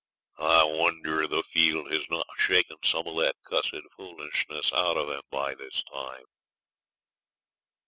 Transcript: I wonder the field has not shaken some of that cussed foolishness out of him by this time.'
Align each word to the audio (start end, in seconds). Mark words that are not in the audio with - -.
I 0.39 0.63
wonder 0.63 1.27
the 1.27 1.43
field 1.43 1.91
has 1.91 2.09
not 2.09 2.25
shaken 2.35 2.77
some 2.81 3.05
of 3.05 3.17
that 3.17 3.35
cussed 3.43 3.75
foolishness 3.95 4.73
out 4.73 4.97
of 4.97 5.09
him 5.11 5.21
by 5.29 5.53
this 5.53 5.83
time.' 5.83 6.25